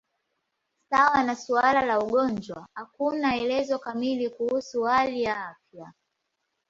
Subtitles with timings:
[0.89, 5.93] Sawa na suala la ugonjwa, hakuna elezo kamili kuhusu hali ya afya.